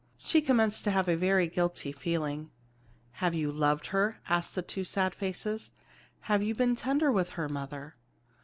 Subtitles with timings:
[0.17, 2.49] She commenced to have a very guilty feeling.
[3.21, 5.69] "Have you loved her?" asked the two sad faces.
[6.21, 7.93] "Have you been tender with her, mother?"